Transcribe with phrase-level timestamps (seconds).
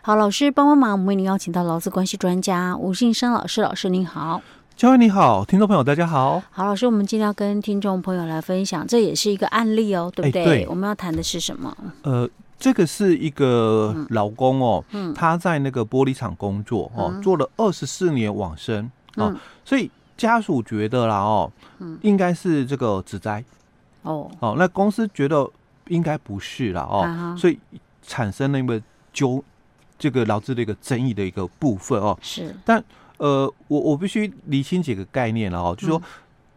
[0.00, 4.40] 好，老师帮帮忙，我们为您邀请到劳资关系专家吴信生老师，老师您好。
[4.76, 6.40] 嘉惠你好，听众朋友大家好。
[6.50, 10.44] 好，老师，我们今天要跟听众朋友来分享，这也是一个案例哦，对不对？
[10.44, 11.76] 对，我们要谈的是什么？
[12.02, 18.84] 呃，这个是一个老公哦，嗯，他在那个玻璃厂工作哦，嗯、做了二十四年往生
[19.16, 23.44] 哦、嗯，所以家属觉得啦哦，嗯，应该是这个职灾
[24.02, 25.46] 哦，哦，那公司觉得
[25.88, 27.58] 应该不是啦哦、啊，所以
[28.06, 28.80] 产生了一个
[29.12, 29.42] 纠
[29.98, 32.82] 这个劳资的一个争议的一个部分哦，是，但。
[33.18, 36.00] 呃，我我必须厘清几个概念了哦，就是说，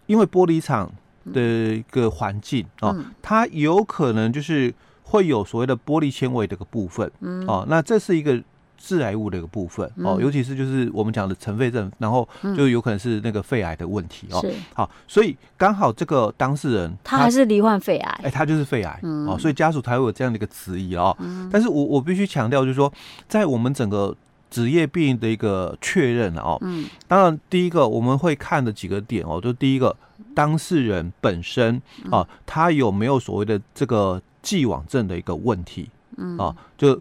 [0.06, 0.88] 因为玻璃厂
[1.34, 1.42] 的
[1.74, 7.12] 一个环境哦，它有可能就是会有所谓的玻璃纤维的一个部分，
[7.48, 8.40] 哦，那这是一个
[8.82, 12.28] 致癌物的一个部分哦，尤其是就是我们讲的尘肺症，然后
[12.58, 14.44] 就有可能是那个肺癌的问题哦。
[14.74, 21.16] 好，所以刚好这个当事人他还是罹患肺癌，哎，他就是肺癌哦，所以家属才会有这样的一个质疑哦。
[21.52, 22.92] 但是我我必须强调，就是说，
[23.28, 24.16] 在我们整个
[24.50, 29.96] 职业病的一个确认哦，嗯，当然第一个我们会看的几个点哦，就第一个
[30.34, 36.38] 当事人本身啊，他有没有所谓的这个既往症的一个问题，嗯。
[36.38, 37.00] 啊，就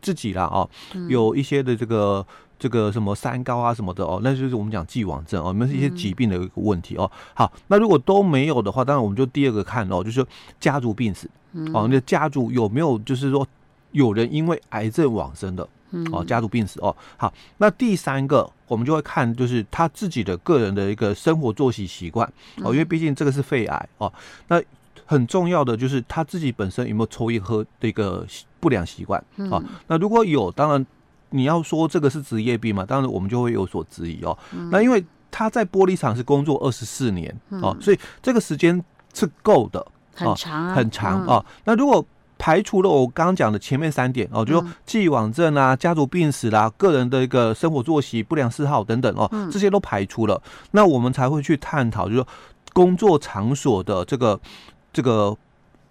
[0.00, 0.68] 自己啦哦，
[1.08, 2.26] 有一些的这个
[2.58, 7.10] 这个什么三高啊什么的哦，那就是我们讲既往症哦，那是一些疾病的一个问题哦。
[7.34, 10.24] 好，那如果都没有的话，当然我们就第二个看哦，就是
[10.58, 11.28] 家族病史，
[11.72, 13.46] 哦，那家族有没有就是说
[13.92, 15.68] 有人因为癌症往生的？
[16.12, 24.12] 哦，家族病史哦，好，那第三个我们就会看，就是他自己的个人的一个生活作息习惯哦，因为毕竟这个是肺癌哦，
[24.46, 24.62] 那
[25.04, 28.24] 很重要的就是他自己本身有没有抽烟喝的一个
[28.60, 29.18] 不良习惯
[29.50, 29.62] 啊？
[29.88, 30.86] 那如果有，当然
[31.30, 34.36] 你要说这个是职业病嘛，当然我们就会有所质疑哦。
[34.70, 41.44] 那因为他在玻璃厂是工作二十四年哦，所以这个时间是够的，很长很长啊。
[41.64, 42.04] 那如果
[42.36, 52.26] 排除了我刚刚讲的前面三点哦，就说既往症啊、家族病史啦、个人的一个生活作息不良嗜好等等哦，这些都排除了，那我们才会去探讨，就是说
[52.72, 54.40] 工作场所的这个
[54.92, 55.36] 这个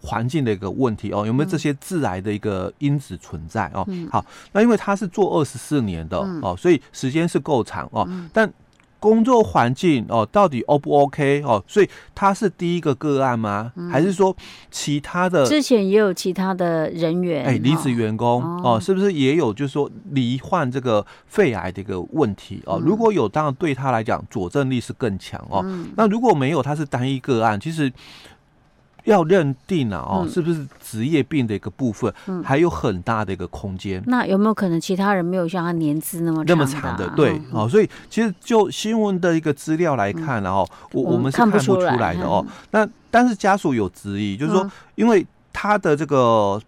[0.01, 3.87] 环境的一个问题哦，有没有这些致癌的一个因子存在哦？
[4.11, 8.51] 好，那因为他是做二十四年的哦，所以时间是够长哦，但。
[9.01, 11.63] 工作环境哦，到底 O 不 OK 哦？
[11.65, 13.71] 所以他是第一个个案吗？
[13.77, 14.35] 嗯、还是说
[14.69, 15.45] 其他的？
[15.45, 22.77] 之前也有其他的人员哎，离职员工哦，哦，是不是也有就是说罹患这个肺癌的一个问题哦？
[22.77, 25.87] 嗯、如果有，当然对他来讲佐证力是更强哦、嗯。
[25.95, 27.89] 那如果没有，他是单一个案，其实。
[29.05, 34.03] 要认定啊，哦，是不是职业病的一个部分，还有很大的一个空间。
[34.07, 37.07] 那有没有可能其他人没有像他年资那么那么长的？
[37.15, 42.45] 对，哦，所以其实就新闻的一个资料来看，然后我我们是看不出来的哦。
[42.71, 46.61] 那但是家属有质疑，就是说，因为他的这个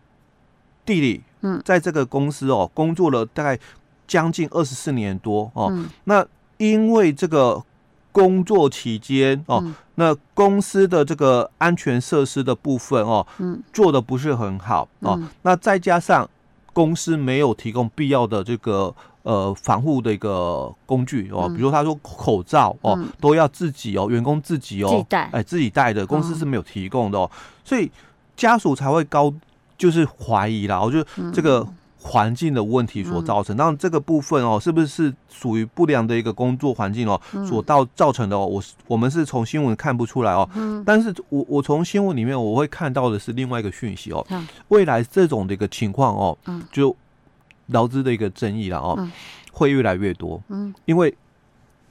[0.85, 3.59] 弟弟，嗯，在这个公司哦工作了大概
[4.07, 5.71] 将近二十四年多哦，
[6.05, 6.25] 那
[6.57, 7.63] 因为这个。
[8.11, 15.27] 工作期间哦、嗯，那公司的这个安全设施的部分哦，嗯，做的不是很好哦、嗯。
[15.43, 16.29] 那再加上
[16.73, 27.29] 公司没有提供必要的这个呃防护的一个工具哦，比如他说口罩哦、嗯，都要自己哦，员工自己哦，自己带，哎，自己带的，公司是没有提供的哦，
[27.63, 27.89] 所以
[28.35, 29.33] 家属才会高
[29.77, 30.81] 就是怀疑啦。
[30.81, 31.67] 我觉得这个。
[32.03, 38.43] 嗯环境的问题所造成，那这个部分哦，是不是属于不良的一个工作环境哦，所造造成的哦？
[38.43, 40.49] 我我们是从新闻看不出来哦，
[40.83, 44.25] 但是我我从新闻里面我会看到的是另外一个讯息哦，
[44.69, 46.37] 未来这种的一个情况哦，
[46.71, 46.95] 就
[47.67, 49.07] 劳资的一个争议了哦，
[49.51, 50.73] 会越来越多，嗯。
[50.85, 51.15] 因为。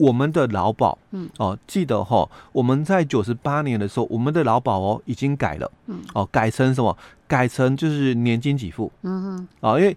[0.01, 6.97] 我们的劳保，嗯，哦，记得哈，我们在九十八年的时候，我们的劳保哦已经改了，嗯，哦，改成什么？
[7.27, 9.95] 改成就是年金给付，嗯哼，哦，因为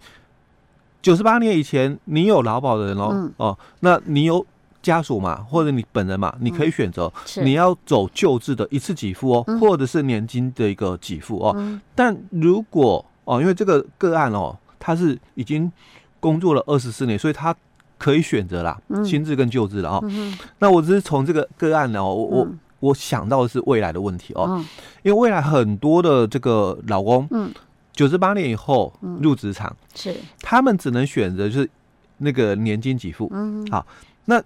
[1.01, 4.45] 九十八年以前你有劳保的人哦，嗯，哦，那你有
[4.83, 7.11] 家属嘛，或者你本人嘛，你可以选择，
[7.43, 11.57] 你要走旧制的一次给付哦，或者是年金的一个给付哦，
[11.95, 15.73] 但如果哦，因为这个个案哦，他是已经
[16.21, 17.57] 工作了二十四年，所以他。
[17.99, 20.37] 可以选择啦，新制跟旧制的哦、嗯。
[20.59, 22.49] 那我只是从这个个案呢，我我
[22.81, 24.65] 我想到的是未来的问题哦、嗯，
[25.03, 27.51] 因为未来很多的这个老公，嗯，
[27.93, 31.71] 九十八年以后入职场是，他们只能选择就是
[32.19, 33.87] 那个年金给付，嗯，好，
[34.27, 34.43] 那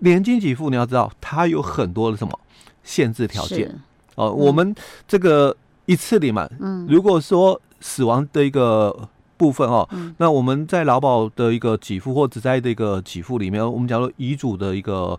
[0.00, 2.38] 年金给付你要知道，它有很多的什么
[2.84, 3.68] 限制条件。
[4.16, 4.36] 哦、嗯。
[4.36, 4.74] 我们
[5.08, 9.08] 这个一次里嘛，嗯，如果说死亡的一个。
[9.36, 9.88] 部分哦，
[10.18, 15.18] 那我们在劳保的一个给付或只在这个给付里面，我们讲说遗嘱的一个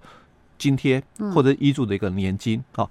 [0.58, 1.02] 津贴
[1.34, 2.84] 或者遗嘱的一个年金啊。
[2.84, 2.90] 嗯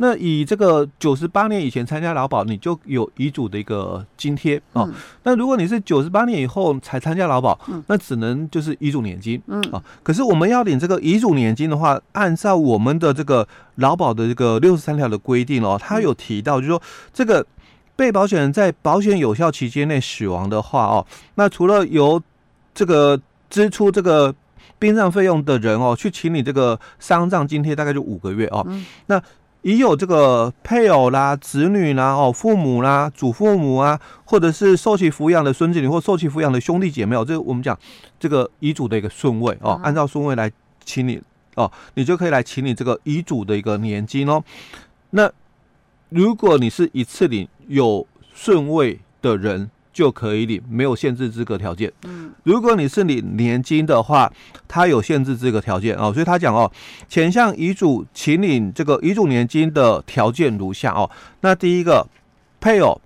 [0.00, 4.84] 那以这个九十八年以前参加劳保，你就有遗嘱的一个津贴哦。
[4.88, 4.94] 嗯、
[5.24, 9.42] 那如果你是九十八年以后才参加劳保，嗯、那只能就是遗嘱年金。
[9.48, 16.80] 嗯啊，可是我们要领这个遗嘱年金的话，按照我们的这个劳保的这个六十三条的规定哦，它有提到，就是说
[17.12, 17.44] 这个
[17.98, 21.04] 被保险人在保险有效期间内死亡的话哦，
[21.34, 22.22] 那除了由
[22.72, 24.32] 这个支出这个
[24.78, 28.64] 殡葬费用的人哦，去请你这个丧葬津贴，大概就五个月哦。
[28.68, 29.20] 嗯、那
[29.62, 37.76] 已有这个配偶啦、子女啦、哦、父母啦、祖父母啊，或者是受其抚养的孙子女或受其抚养的兄弟姐妹哦，这个我们讲
[38.20, 40.48] 这个遗嘱的一个顺位哦，按照顺位来
[40.84, 41.20] 请你
[41.56, 44.40] 哦，你就可以来请你这个遗嘱的一个年金哦。
[45.10, 45.28] 那
[46.10, 51.92] 如果你是一次领有顺位的人，就可以领，没有限制资格条件。
[52.04, 54.32] 嗯，如果你是领年金的话，
[54.66, 56.12] 它有限制资格条件哦。
[56.12, 56.70] 所以他讲哦，
[57.08, 61.10] 前项遗嘱请领这个遗嘱年金的条件如下哦。
[61.40, 62.06] 那第一个，
[62.60, 63.00] 配偶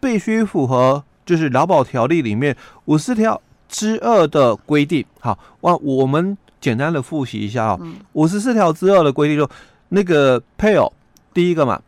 [0.00, 2.56] 必须符合就是劳保条例里面
[2.86, 5.04] 五十条之二的规定。
[5.20, 7.86] 好，哇，我们简单的复习一下啊、哦。
[8.14, 9.48] 五十四条之二的规定就
[9.90, 10.92] 那个配偶
[11.32, 11.80] 第一个嘛。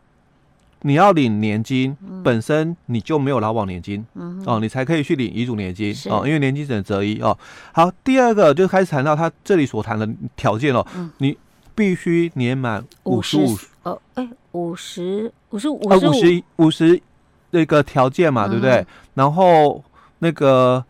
[0.87, 7.35] 你要领年金，嗯、本身你就没有劳保年金，嗯、哦，你才可以去领遗嘱年金哦，因为年金只能择一哦。
[7.73, 11.35] 好，第二个就开始谈到他这里所谈的条件哦，嗯、你
[11.73, 16.13] 必须年满五十五呃，哎，五十五十五五。
[16.13, 17.01] 十五十
[17.49, 18.85] 那个条件嘛，对不对？
[19.15, 19.83] 然后
[20.19, 20.85] 那个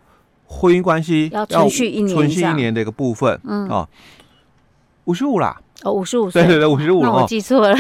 [0.46, 3.66] 婚姻关系要存续一年，存续一年的一个部分，嗯。
[3.70, 3.88] 哦，
[5.06, 5.62] 五十五啦。
[5.84, 7.76] 哦，五十五岁，对对对，五十五，我记错了。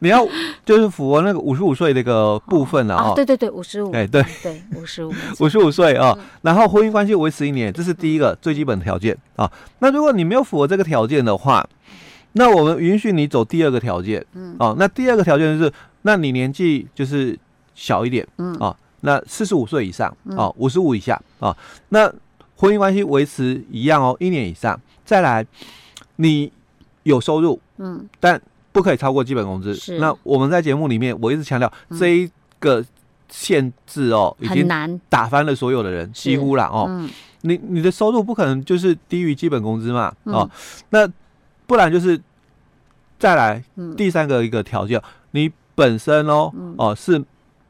[0.00, 0.26] 你要
[0.66, 3.14] 就是符合那个五十五岁的一个部分了啊。
[3.14, 3.90] 对对对，五十五。
[3.92, 6.18] 哎，对对，五十五， 五十五岁啊。
[6.42, 9.50] 然后婚姻关系维持一年，这是第一个最基本的条件啊。
[9.78, 11.66] 那如果你没有符合这个条件的话，
[12.32, 14.22] 那我们允许你走第二个条件。
[14.34, 14.56] 嗯。
[14.58, 15.72] 哦，那第二个条件就是，
[16.02, 17.38] 那你年纪就是
[17.74, 18.26] 小一点。
[18.38, 18.52] 嗯。
[18.56, 21.56] 啊，那四十五岁以上哦，五十五以下啊。
[21.90, 22.12] 那
[22.56, 24.78] 婚姻关系维持一样哦，一年以上。
[25.04, 25.46] 再来，
[26.16, 26.52] 你。
[27.02, 28.40] 有收入，嗯，但
[28.72, 29.74] 不可以超过基本工资。
[29.74, 32.84] 是，那我们在节目里面，我一直强调这一个
[33.28, 34.66] 限制哦，已经
[35.08, 36.86] 打翻了所有的人，几乎了哦。
[36.88, 37.08] 嗯，
[37.42, 40.48] 你你的收入不可能就是低于基本工资嘛，哦，
[40.90, 41.08] 那
[41.66, 42.20] 不然就是
[43.18, 43.62] 再来
[43.96, 45.00] 第三个一个条件，
[45.32, 47.22] 你本身哦，哦是。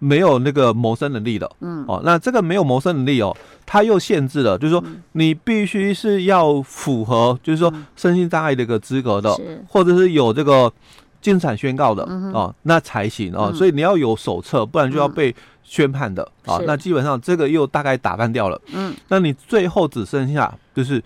[0.04, 4.82] 没有那个谋生能力的，嗯，哦，那这个没有谋生能力哦，它又限制了，就是说
[5.12, 9.32] 你必须是要符合，就是说身心障碍的一个资格的，
[9.69, 10.72] 或者是有这个
[11.20, 12.02] 尽产宣告的，
[12.34, 13.52] 哦，那才行哦。
[13.54, 15.32] 所以你要有手册，不然就要被
[15.62, 21.00] 宣判的，啊，那基本上这个又大概打翻掉了，嗯，那你最后只剩下就是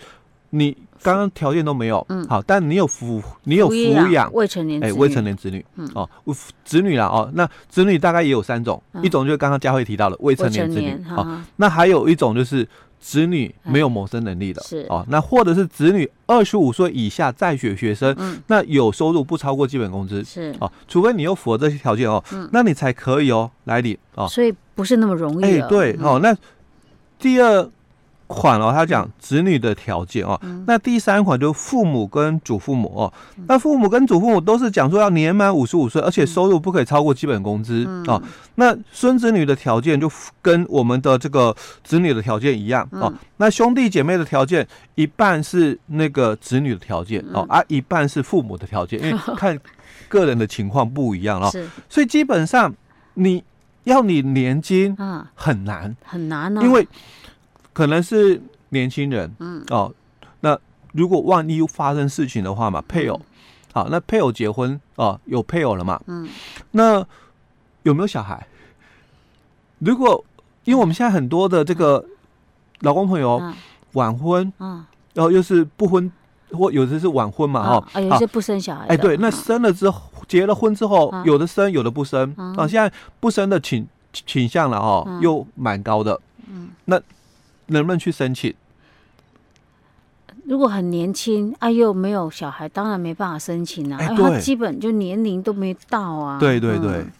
[0.48, 0.74] 你。
[1.02, 6.08] 刚刚条件都没有，嗯，好，但你有抚，你有抚养未成年，哎，未成年子女，嗯，哦，
[6.64, 12.66] 子女啦，哦，那子女大概也有三种，一种就是刚刚佳慧提到的未成年子女，哦，那还有一种就是
[13.00, 26.36] 子女没有谋生能力的，是，哦，那或者是子女二十五岁以下在学学生，嗯，那有收入不超过基本工资，是，哦，除非你又符合这些条件哦，嗯，那你才可以哦来领，哦，所以不是那么容易，哎，对，哦，那
[27.18, 27.68] 第二。
[28.26, 38.22] 款哦，他讲子女的条件哦，嗯、那第三款就是父母跟祖父母哦，嗯、那父母跟祖父母都是讲说要年满五十五岁，而且收入不可以超过基本工资、嗯、哦。
[38.56, 40.10] 那孙子女的条件就
[40.42, 43.12] 跟我们的这个子女的条件一样哦。
[43.12, 49.56] 嗯、那兄弟姐妹的条件一半是那个子女的条件哦，啊，一半是父母的条件，因为 看
[50.08, 51.50] 个人的情况不一样哦。
[51.88, 52.74] 所以基本上
[53.14, 53.44] 你
[53.84, 55.96] 要你年金啊很难。
[56.04, 56.86] 很难呢，因为。
[57.76, 58.40] 可能是
[58.70, 59.62] 年轻人，嗯。
[59.68, 59.92] 哦，
[60.40, 60.58] 那
[60.92, 63.20] 如果万一发生事情的话嘛，配偶，
[63.74, 66.26] 好，那配偶结婚啊，有配偶了嘛，嗯，
[66.70, 67.06] 那
[67.82, 68.46] 有没有小孩？
[69.80, 70.24] 如果
[70.64, 72.02] 因为我们现在很多的这个
[72.80, 73.42] 老公朋友
[73.92, 76.10] 晚婚，嗯，然后又是不婚
[76.52, 82.90] 或有的是晚婚嘛，哈，啊，有些不生小孩，哎，对，那生了之后结了婚之后，有的生有的不生，啊，现在
[83.20, 86.18] 不生的倾倾向了哦，又蛮高的，
[86.48, 86.98] 嗯，那。
[87.66, 88.54] 能不能去申请？
[90.44, 93.98] 如果很年轻啊，又没有小孩，当然没办法申请啊。
[94.00, 96.38] 哎，他基本就年龄都没到啊。
[96.38, 97.10] 对对对，嗯、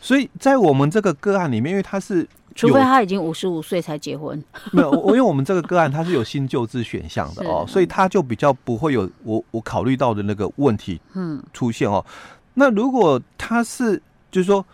[0.00, 12.04] 所以在我们这个个案里面，因为他是，除非他已经五十五岁才结婚，没有， 因为我们这个个案他是有新旧制选项的哦，所以他就比较不会有我我考虑到的那个问题嗯出现哦。
[12.08, 12.12] 嗯、
[12.54, 14.02] 那如果他是
[14.32, 14.64] 就是说。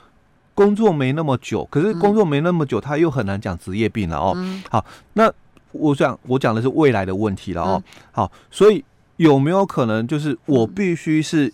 [0.55, 4.37] 工作没那么久，可是工作没那么久，他又很难讲职业病了哦。
[4.71, 5.33] 好，那
[5.73, 7.83] 我想我讲的是未来的问题了哦。
[8.11, 8.85] 好，所以
[9.17, 11.53] 有没有可能就是我必须是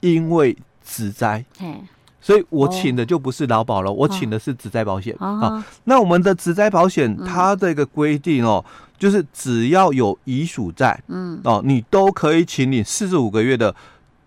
[0.00, 1.80] 因为职灾，嗯、
[2.20, 5.16] 所以我请的就不是劳保了，哦、我请的是职灾保险。
[5.18, 5.64] 啊。
[5.84, 11.40] 那我们的职灾保险它的一个规定哦，嗯、就是只要有遗属在，嗯。
[11.44, 13.74] 哦，你都可以请你四十五个月的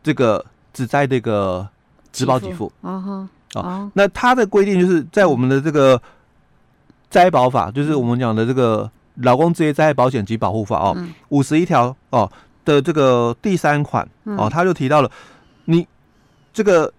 [0.01, 1.67] 这个职灾的一个
[2.11, 2.71] 职保给付。
[2.81, 6.01] 哦，哦哦，那它的规定就是在我们的这个
[7.09, 8.89] 灾保法，就是我们讲的这个。
[9.23, 12.31] 劳工职业灾害保险及保护法哦，五十一条哦
[12.63, 15.11] 的这个第三款哦，他就提到了，
[15.65, 15.85] 你
[16.53, 16.89] 这个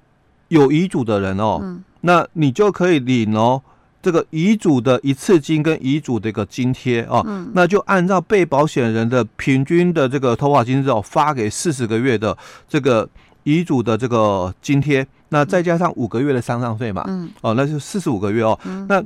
[0.49, 3.63] 有遗嘱的人哦，嗯、那你就可以领哦
[4.03, 12.37] 这个遗嘱的一次金跟遗嘱的一个津贴哦，嗯、那就按照被保险人的平均的这个投保金之后发给四十个月的
[12.69, 13.09] 这个
[13.45, 19.03] 遗嘱的这个津贴，那再加上五个月的丧葬费嘛，嗯、哦，那就四十五个月哦，嗯、那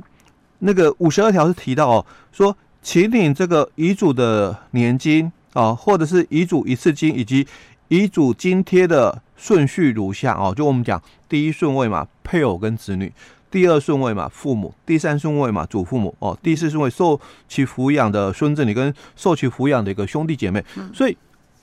[0.59, 2.55] 那个五十二条是提到哦说。
[2.87, 7.47] 请领这个遗嘱的年金啊，或者是遗嘱一次金以及
[7.87, 10.53] 遗嘱津贴的顺序如下哦。
[10.55, 13.09] 就我们讲，第一顺位嘛，配偶跟子女；
[13.49, 20.63] 第二顺位嘛，父母；第三顺位嘛，祖父母哦；第四顺位受其抚养的孙子女跟受其抚养的一个兄弟姐妹。
[20.93, 21.17] 所以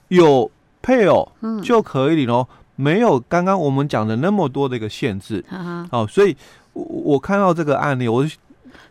[0.09, 0.51] 有
[0.83, 1.31] 配偶
[1.63, 5.45] 就可以领哦，没有刚刚我们讲的那么多的一个限制。
[5.91, 6.37] 哦，所以
[6.73, 8.27] 我我看到这个案例，我。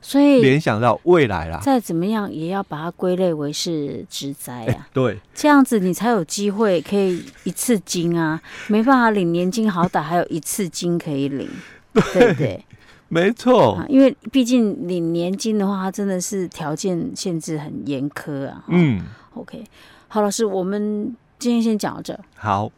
[0.03, 4.87] 所以联想到未来啦，再怎么样也要把它归类为是职灾啊。
[4.91, 11.47] 对，这样子你才有机会可以一次金啊，没办法领年金，好歹还有一次金可以领，
[11.93, 12.65] 对不对？
[13.09, 18.63] 没错，因为毕竟领年金的话，它真的是条件限制很严苛啊。
[18.69, 19.03] 嗯
[19.35, 19.63] ，OK，
[20.07, 22.19] 好，老师，我们今天先讲到这。
[22.35, 22.71] 好。